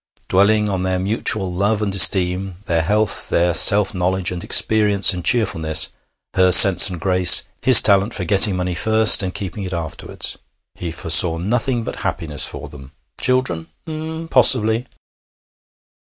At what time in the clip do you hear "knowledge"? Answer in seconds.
3.93-4.31